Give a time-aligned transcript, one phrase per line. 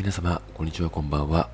[0.00, 1.50] 皆様、こんにちは、こんばんは。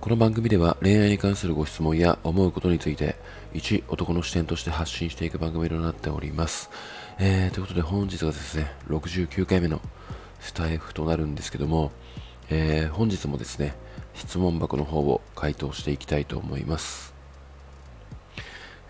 [0.00, 3.14] この番組では恋愛に関するご質問や思うことについて、
[3.52, 6.70] 一男の視点として発信していく番組となっております。
[7.18, 9.82] えー、ということで本日がですね、69回目の
[10.40, 11.92] スタイフとなるんですけども、
[12.48, 13.74] えー、本日もですね、
[14.14, 17.12] 質問箱の方を回答していきたいと思います。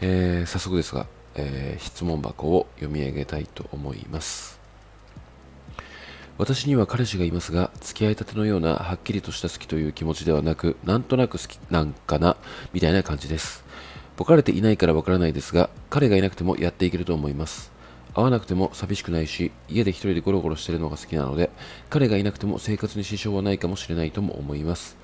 [0.02, 4.63] えー、早速ですが、えー、質問箱を読み上げたいと思います。
[6.36, 12.36] 私には彼氏がいますが、付き合いたてのようなはっきりとした好きという気持ちではなく、なんとなく好きなんかな、
[12.72, 13.64] みたいな感じです。
[14.16, 17.70] ボかれていないからわからないですが、彼がいなくてもやっていけると思います。
[18.14, 21.50] 会わなくても寂しくないし、家で一人でゴロゴロしてるのが好きなので、
[21.88, 24.96] 彼がいなくても生活に支障はないかもしれないとも思います。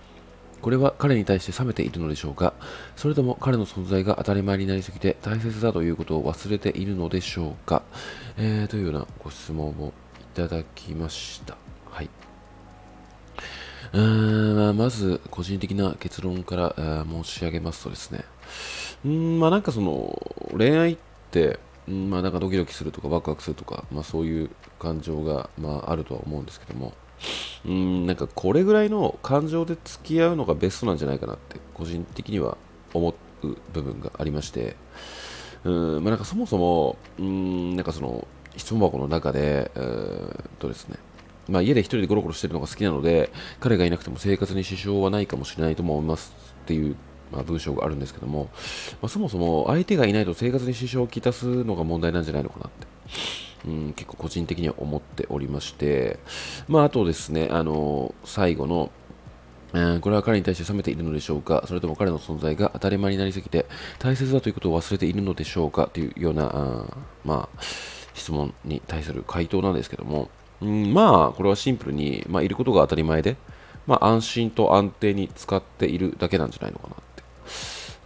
[0.60, 2.52] これは彼に対して冷めているのでしょうか
[2.94, 7.82] それとも彼の存在が当たり前になりすぎて大切だということを忘れているのでしょうか、
[8.36, 9.94] えー、というようなご質問を
[10.34, 11.56] ただきました。
[11.90, 12.10] はい。
[13.92, 18.24] うーんまず、個人的な結論から申し上げますとですね、
[19.04, 20.20] うん、まあなんかその、
[20.56, 20.98] 恋愛っ
[21.30, 26.92] て、うん、まあなんかドキドキするとかワクワクするとか、まあそういう感情が、まああるとは思うんですけども、
[27.66, 32.56] うんなんかこれぐらいの感情で付き合うのがベストなんじゃないかなって個人的には
[32.94, 34.76] 思う部分がありまして
[35.64, 38.26] うんまあなんかそもそもうんなんかその
[38.60, 40.96] 質問箱の中で、えー、とですね
[41.48, 46.94] まあ、家で一人でゴロゴロしてるのが好きなので彼がいなくても生活に支障はないかもしれないと思いますっていう、
[47.32, 48.50] まあ、文章があるんですけども、
[49.02, 52.86] まあ、そもそも相手がいないと生活に支障をきたすのが問題なんじゃないのかなって
[53.66, 56.18] うん、結構個人的には思っておりまして、
[56.68, 58.90] まあ、あとですね、あの最後の、
[59.72, 63.66] うん、これは彼に対して冷めているのでしょうかそれとも彼の存在が当たり前になりすぎて
[63.98, 67.60] 大切だということを忘れているのでしょうかというような、あまあ、
[68.20, 70.28] 質問に対する回答なんですけども、
[70.60, 73.36] うん、まあ、これはシンプルに、まあ、いることが当たり前で、
[73.86, 77.22] まあ、安心と安定に使っているだけなんじゃないのかなって、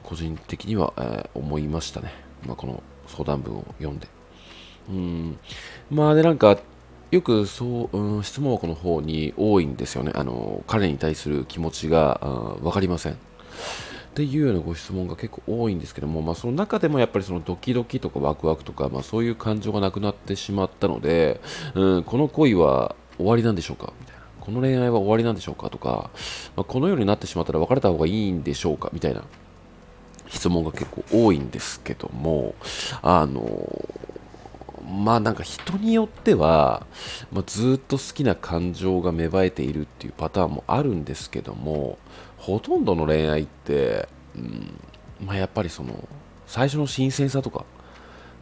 [0.04, 2.12] 個人的には、えー、思いましたね。
[2.46, 4.06] まあ、この相談文を読んで。
[4.88, 5.38] うん。
[5.90, 6.58] まあで、なんか、
[7.10, 10.12] よくそう、うん、質問箱の方に多いんですよね。
[10.14, 12.20] あの、彼に対する気持ちが
[12.62, 13.18] 分かりません。
[14.14, 21.40] っていうようなご質問が結構多いんですけども、まあ、その中でもやっぱりそのドキドキとかワクワクとか、まあ、そういう感情がなくなってしまったので、
[21.74, 23.92] うん、この恋は終わりなんでしょうか？
[23.98, 24.22] みたいな。
[24.38, 25.68] この恋愛は終わりなんでしょうか？
[25.68, 26.10] とか、
[26.54, 28.88] まあ、このようになってしまったら別れた方がいいんでしょうか？
[28.92, 29.24] みたいな
[30.28, 32.54] 質問が結構多いんですけども、
[33.02, 33.42] あの
[34.84, 36.86] まあなんか人によっては、
[37.32, 41.98] まあ、ずっと好きな感情が芽生えているっていうパターンもあるんですけども
[42.36, 44.78] ほとんどの恋愛って、うん
[45.24, 46.08] まあ、やっぱりその
[46.46, 47.64] 最初の新鮮さとか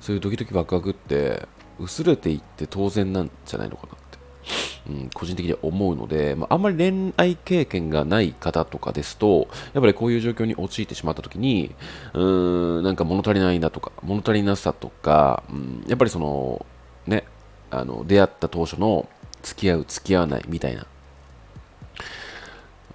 [0.01, 1.47] そういうドキドキワクワクって
[1.79, 4.02] 薄れていって当然なんじゃないのかな。
[4.89, 11.75] うん、個人的には思うので、まあ、あんまり恋愛経験がない方とかですと、やっぱりこういう状況に陥ってしまった時に、
[12.15, 16.67] うーん、なんか物足りないなとか、物足りなさとか、うん、やっぱりその、
[17.07, 17.25] ね、
[17.71, 19.09] あの、出会った当初の
[19.43, 20.87] 付き合う、付き合わないみたいな、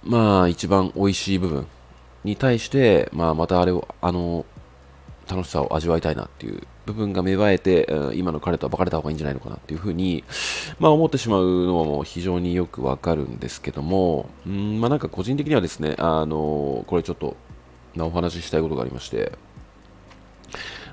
[0.04, 1.66] まあ、一番美味しい部分
[2.24, 4.44] に対して、まあ、またあれを、あの、
[5.28, 10.24] 楽しさを味わいたいなっていう部分が芽生えて、今の彼とは別れた方がいいんじゃないのかなっていうふうに、
[10.78, 17.36] まあ、思ってしまうのはもう非常によくわかるんですけども、うんまあ、なんか個人的にはですね、あのこれちょっと、
[17.98, 19.32] お話ししたいことがありまして、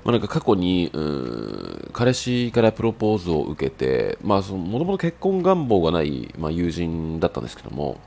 [0.04, 8.00] まあ、なんか過去に、うん、彼氏からプロポーズを受けて、まあ、そのもともと結婚願望がない、まあ、友人だったんですけども、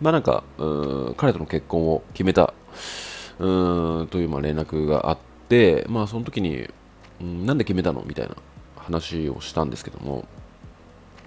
[0.00, 2.52] まあ、なんか、うん、彼との結婚を決めた、
[3.38, 6.68] うんというまあ連絡があって、まあ、その時に、
[7.24, 8.02] ん、なんで決めたの？
[8.06, 8.34] みたいな
[8.76, 10.26] 話をしたんですけども、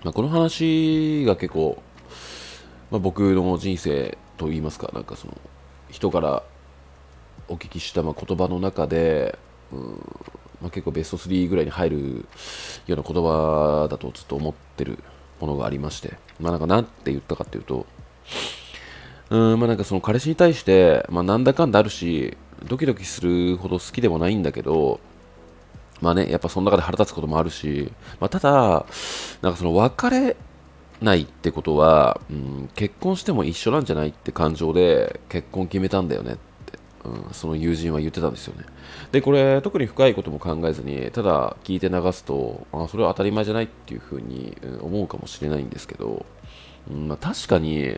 [0.03, 1.81] まあ、この話が結構、
[2.91, 5.37] まあ、僕の人生といいますか、なんかその
[5.89, 6.43] 人から
[7.47, 9.37] お聞きしたま言葉の中で、
[9.71, 9.81] うん
[10.61, 12.25] まあ、結構ベスト3ぐらいに入る
[12.87, 14.99] ような言葉だとずっと思ってる
[15.39, 17.85] ものがありまして、まあ、なんかなんて言ったかっていうと、
[19.29, 22.37] うんまあ、なんかその彼氏に対して、まあ、なんだかんだあるし、
[22.67, 24.99] ドキドキするほど好きでもないんだけど、
[26.01, 28.85] まあね、やっぱその中で腹立つこともあるし、まあ、ただ、
[29.41, 30.37] なんかその別れ
[31.01, 36.39] ないってことは、うん、結婚しても一緒なんじゃないって感情で結婚決めたんだよねって、
[37.05, 38.65] うん、その友人は言ってたんですよね。
[39.11, 46.25] で、これ特に深いことも考えずに、ただ聞いて流すと、あそれは当たり前じゃないっていうふうに思うかもしれないんですけど、
[46.89, 47.95] まあ、確かに、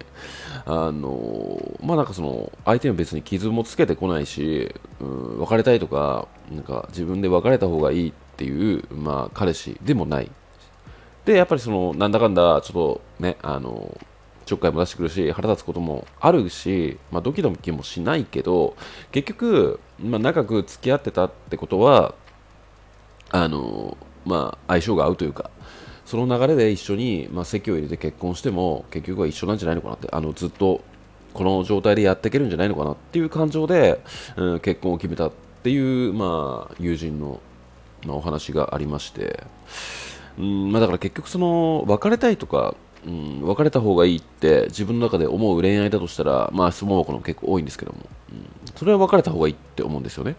[0.65, 10.31] あのまあなんかその相手も別に傷もつけてこないし、うん、別れたいとか、なんか自分で別れた方がいいっていう、まあ彼氏でもない。
[11.25, 13.97] で、やっぱりそのなんだかんだちょっとね、あの
[14.45, 18.75] ちょっかいも出してくるし腹立つこともあるし、まあ、ドキドキもしないけど
[19.11, 22.15] 結局、まあ、長く付き合ってたってことは
[23.29, 25.49] あのまあ、相性が合うというか
[26.05, 30.81] その流れで一緒に、まあ、籍を入れて結婚しても結局は一緒なんじゃないのかなってあのずっと
[31.33, 34.01] この状態でやっていけるんじゃないのかなっていう感情で、
[34.35, 35.31] うん、結婚を決めたっ
[35.63, 37.39] ていう、まあ、友人の、
[38.05, 39.43] まあ、お話がありまして、
[40.37, 42.75] うんまあ、だから結局その別れたいとか、
[43.05, 47.99] うん、別れた方がいいって自分の中で思う恋愛だとしたら、まあ、質問箱の結構多いんですけども、
[48.31, 48.45] うん、
[48.75, 50.35] それは別れた方がいいって思うんですよね。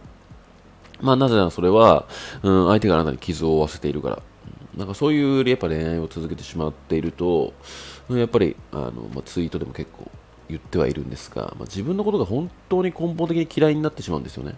[1.00, 2.06] まあ、なぜならそれは、
[2.43, 4.23] うん、相手があなたに傷を負わせているから。
[4.77, 7.53] なんかそういうやっぱ恋愛を続けてしまっていると、
[8.09, 10.11] やっぱりあの、まあ、ツイートでも結構
[10.52, 14.54] 言ってはいるんですが、まあ、自分のことが本当に根本的に嫌いになってしまうんですよね。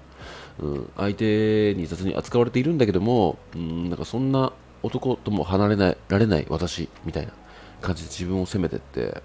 [0.60, 4.52] うん、相手に雑に扱われているんだけども、うん、なんかそんな
[4.82, 7.32] 男とも離れないられない私みたいな
[7.80, 9.22] 感じで自分を責めてって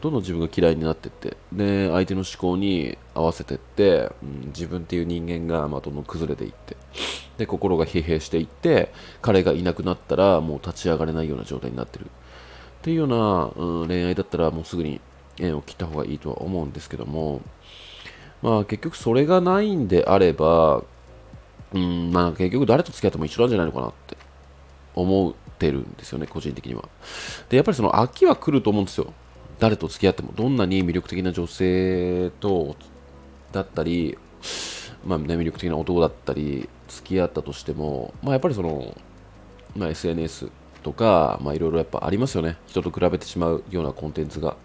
[0.00, 6.76] どんどん自分が嫌いになってってで相手の思考に合わせてって、うん、自分っていう人間が、まあ、どんどん崩れていって
[7.38, 8.92] で心が疲弊していって
[9.22, 12.08] 彼がいなくなったらもう立ち上がれないような状態になってるっ
[12.82, 15.00] ていうような、うん、恋愛だったらもうすぐに
[15.38, 17.40] 縁を切った方がいいとは思うんですけども
[18.42, 20.82] まあ結局それがないんであれば
[21.72, 24.16] うんまあ結局誰と付き合っても一緒なんじゃないのかなって
[24.94, 26.88] 思ってるんですよね、個人的には。
[27.48, 29.12] で、やっぱりその秋は来ると思うんですよ。
[29.58, 32.76] 誰と付き合っても、どんなに魅力的な女性と、
[33.52, 34.18] だったり、
[35.04, 38.96] まあ、ね、魅力的な男だったり、付き合ったとしても、まあ、やっぱりその、
[39.76, 40.50] まあ、SNS
[40.82, 42.56] とか、まあ、いろいろやっぱありますよね。
[42.66, 44.56] 人と比べてしまうようなコンテンツが。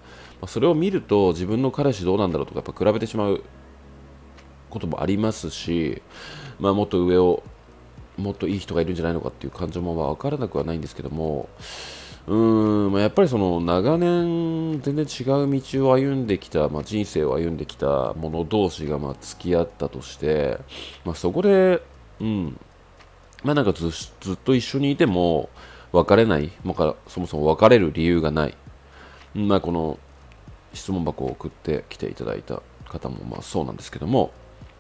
[0.42, 3.44] ま、それを見ると、自分の彼氏どうなんだろうとか、やっぱ比べてしまう
[4.70, 6.02] こともありますし、
[6.60, 7.44] まあ、もっと上を
[8.18, 11.50] もっといい人がいるんじゃないのかっていう感情も分からなくはないんですけども
[12.28, 20.60] うーん、まあ、やっぱりその長年全然違う道を歩んできた、まあ、人生を歩んできた者同士がまあ付き合ったとして、
[21.06, 21.82] まあ、そこで、
[22.20, 22.60] うん
[23.44, 23.90] まあ、なんかず
[24.20, 25.50] ずっと一緒にいても
[25.92, 28.58] 別れない、まあ、そもそも別れる理由がない、
[29.36, 30.00] まあ、この
[30.74, 34.32] 質問箱を送ってきていただいた方もまあそうなんですけども、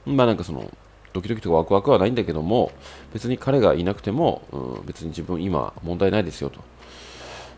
[0.05, 0.71] まあなんかその
[1.13, 2.71] ドキドキとかワクワクはないんだけども
[3.13, 6.61] 別に彼がいなくても、うん、別に自分今問題ないですよと。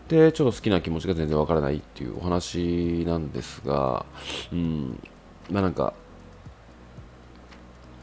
[0.07, 4.05] でちょっと好きな気持ちが全然わからないっていうお話なんですが、
[4.51, 4.99] うん、
[5.51, 5.93] まあなんか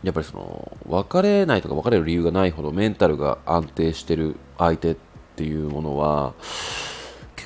[0.05, 4.97] やっぱりその別れないとか別れる理由がないほどメンタルが安定してる相手っ
[5.35, 6.35] ていうものは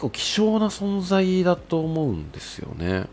[0.01, 2.87] 結構希少な存在だと思うんですよね。
[2.87, 3.07] うん。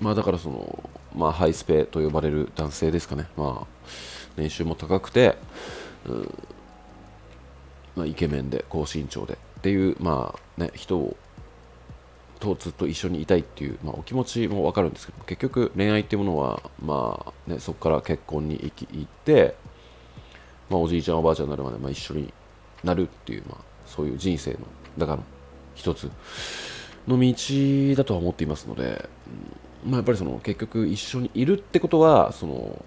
[0.00, 3.66] まあ、だからそのまあ、ハイスペと呼ばれる男性ですかね、まあ、
[4.36, 5.36] 年収も高くて、
[6.06, 6.34] うん。
[7.96, 11.16] まあ、イケメンで高身長でっていう、まあね、人を
[12.38, 19.56] とずっと一緒にいたいっていう、まあ、お気持ちも分かるんですけど結局恋愛っていうものは、まあね、そこから結婚に行き行って、
[20.70, 22.32] まあ、おじいちゃんおばあちゃんになるまで、まあ、一緒に
[22.84, 24.58] なるっていう、まあ、そういう人生の
[24.96, 25.24] 中の
[25.78, 26.10] 一つ
[27.06, 29.08] の道だとは思っていますので、
[29.86, 32.84] まあ、やっぱりその結局一緒にいるってことはその、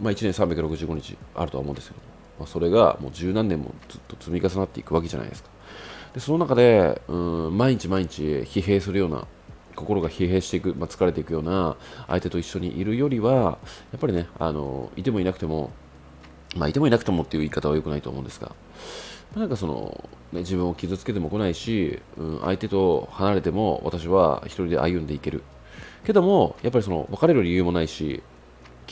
[0.00, 2.00] まあ、1年365日あるとは思うんですけど、
[2.40, 5.48] まあ、それがもう十何年もずっと積み重なっていくわけじゃないですか。
[6.12, 7.16] でその中でう
[7.48, 9.26] ん毎日毎日疲弊するような
[9.74, 15.70] 心が疲弊していく、まあ、疲れていくような相手と一緒にいるよりはやっぱりねあのいてもいなくても
[16.56, 18.52] まあいてもいなくてもっていう言い方は良くないと思うんですが。
[19.36, 25.42] なんかその、ね、自分を傷つけても来ないし、うん、相手と離れても私は一人で歩んでいける。
[26.04, 28.22] けどもやっぱりその別れる理由もないし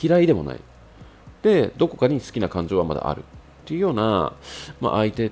[0.01, 0.59] 嫌いでもない。
[1.41, 3.23] でどこかに好きな感情はまだある。
[3.63, 4.33] っていうような、
[4.81, 5.31] まあ、相手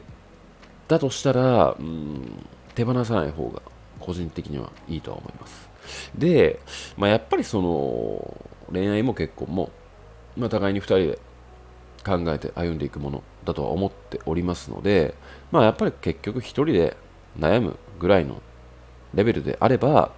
[0.87, 2.45] だとしたら、うん、
[2.75, 3.61] 手放さない方が
[3.99, 5.69] 個人的にはいいとは思います。
[6.15, 6.59] で、
[6.95, 8.37] まあ、やっぱりその
[8.71, 9.71] 恋愛も結婚も、
[10.37, 11.19] まあ、互いに2人で
[12.03, 15.15] 考えて歩んでいくものだとは思っておりますので、
[15.51, 16.97] まあ、やっぱり結局1人で
[17.39, 18.41] 悩むぐらいの
[19.13, 20.11] レベルであれば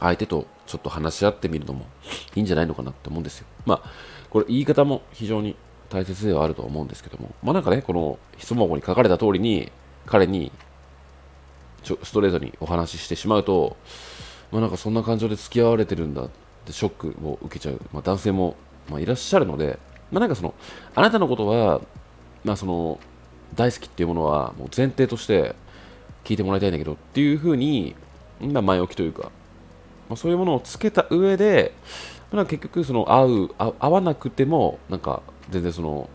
[0.00, 1.86] 相手とちょっと話し合ってみるのも
[2.34, 3.46] いいんじゃないのかなって思うんですよ。
[3.66, 3.90] まあ、
[4.30, 5.56] これ言い方も非常に
[5.88, 9.72] 大切ではあると思うんですけども、まあなんかね、この質問箱に書かれた通りに、
[10.06, 10.52] 彼に
[11.82, 13.76] ちょストレートにお話ししてしまうと、
[14.52, 16.30] まあなんかそんな感情で付き合われてるんだっ
[16.64, 18.56] てショックを受けちゃう、まあ、男性も、
[18.90, 19.78] ま、いらっしゃるので、
[20.10, 20.54] まあなんかその、
[20.94, 21.80] あなたのことは、
[22.44, 22.98] まあその、
[23.54, 25.54] 大好きっていうものはもう前提として
[26.24, 27.96] 聞いてもらいたいんだけどっていうふうに、
[28.40, 29.30] まあ、前置きというか、
[30.08, 31.72] まあ、そういうものをつけた上で、
[32.30, 36.10] まあ、結局その合う合わなくてもなんか全然その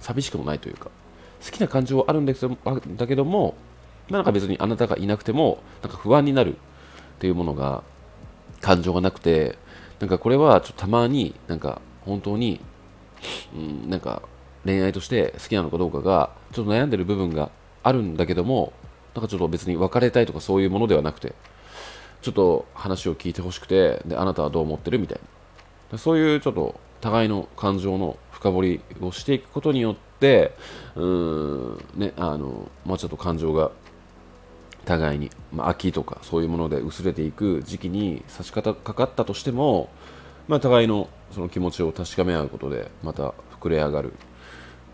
[0.00, 0.90] 寂しくもないというか
[1.44, 2.56] 好きな感情はあるんだけど
[2.96, 3.54] だけども、
[4.08, 6.58] まあ、なんか別にあなたがいなくてもなんか不安になるっ
[7.20, 7.84] ていうものが
[8.60, 9.58] 感情がなくて
[10.00, 12.60] なんかこれはちょっとたまになんか本当に、
[13.54, 14.22] うん、なんか
[14.64, 17.50] 恋愛として好きなのかどうかがちょっと悩んでる部分が
[17.82, 18.72] あるんだけども
[19.14, 21.34] なんかちょっと別に別れたいとかそういうものではなくて
[22.22, 25.20] ちょっと話を聞いてほしくてであなたはどう思ってるみたい
[25.92, 25.98] な。
[25.98, 30.52] そういうちょっと互いの感情の深掘りをしていくことによって
[30.96, 33.70] うーんねあのまあちょっと感情が
[34.84, 39.88] 互いに、まあ、秋とかそういうもので薄れていく時期に差し掛かったとしても、
[40.48, 44.16] まあ、互いのその気持ちを確かめ合うことでまた膨れ上がるっ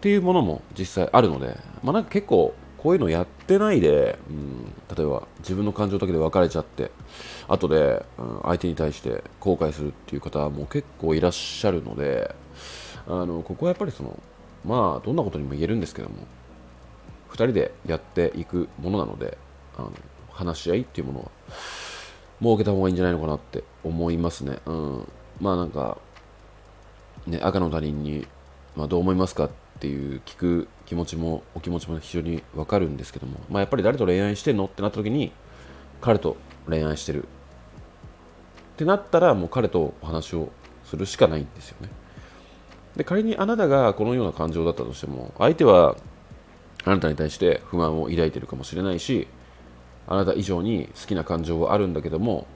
[0.01, 4.65] ていうものも実際あるので、まあ、なんか結構こういうのやってないで、うん、
[4.97, 6.91] 例えば自分の感情だけで別れちゃって
[7.47, 12.35] 後で、うん、相手に対して後悔するっていう方も結構いらっしゃるので
[13.07, 14.19] あのここはやっぱりその
[14.65, 16.15] まあどんなことにも言えるんですけども
[17.31, 19.37] 2人でやっていくものなので
[19.77, 19.93] あの
[20.31, 21.31] 話し合いっていうものは
[22.41, 24.59] 設けた方がいいんじゃないのかなって思いますね。
[24.65, 25.09] うん、
[25.41, 25.99] まあなんか、
[27.27, 28.27] ね、赤の他人に、
[28.77, 35.33] まあ、どう思いますかっていう聞く気持ちもお気持ちも非常にわかるんですけども、まあ、やっぱり誰と恋愛してんのってなった時に
[36.01, 36.37] 彼と
[36.69, 37.27] 恋愛してるっ
[38.77, 40.51] てなったらもう彼とお話を
[40.85, 41.89] するしかないんですよね。
[42.97, 45.97] で仮にあなたがこのような感情だったとしても相手は
[46.85, 49.29] あなたに対して不安を抱いてるかもしれないし
[50.07, 52.47] あなた以上に好きな感情はあるんだけども、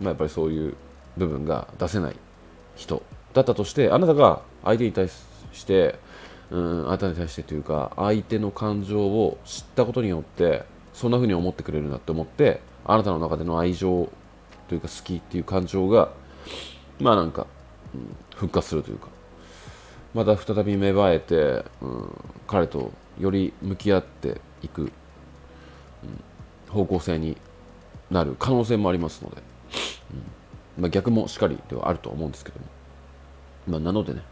[0.00, 0.74] まあ、やっぱりそういう
[1.16, 2.16] 部分が出せない
[2.78, 3.02] 人
[3.34, 5.08] だったとしてあなたが相手に対
[5.52, 5.98] して
[6.50, 10.62] うんあなたに対してというか相手の感情を知ったことによって
[10.94, 14.08] そんな風に思ってくれるなって思ってあなたの中での愛情
[14.68, 16.10] というか好きっていう感情が
[17.00, 17.46] まあなんか、
[17.94, 19.08] うん、復活するというか
[20.14, 24.90] また再び芽生えて、うん、彼とより向き合っていく、うん、
[26.70, 27.36] 方向性に
[28.10, 29.42] なる可能性もありますので、
[30.78, 32.66] まあ、逆もしっかりではあると思うんですけども、
[33.66, 34.22] まあ、なのでね、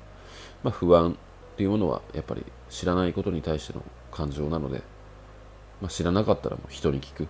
[0.62, 4.82] まあ、不安っていうものはやっぱり知らないことに対しての感情なので、
[5.80, 7.28] まあ、知らなかったらもう人に聞く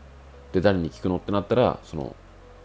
[0.53, 2.15] で誰に聞くのってなったらその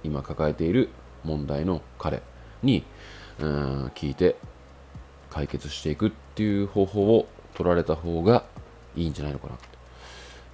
[0.04, 0.90] 今抱えている
[1.24, 2.22] 問題の彼
[2.64, 2.84] に
[3.40, 4.36] うん聞いて
[5.30, 8.44] 解決していくっていう方法を取られた方が
[8.96, 9.56] いいんじゃないのかな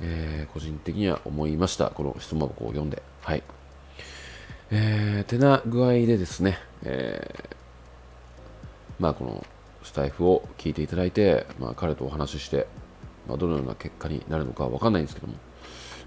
[0.01, 1.89] えー、個人的には思いました。
[1.89, 3.01] この質問箱を読んで。
[3.21, 3.43] はい。
[4.71, 7.55] えー、てな具合でですね、えー、
[8.99, 9.45] まあこの
[9.83, 12.67] スタイフを聞いていただいて、まあ彼とお話しして、
[13.27, 15.33] まあどのような結果になるのかわかんないんですけども、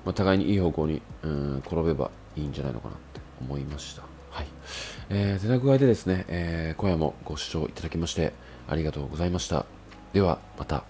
[0.05, 4.03] まあ互いにいい方向に、うん、転べばいいんじゃないのかなって思いました。
[4.31, 4.47] はい。
[5.09, 8.33] えー、てな具合でですね、えー、今夜もご視聴いただきまして
[8.69, 9.67] ありがとうございました。
[10.13, 10.90] ではまた。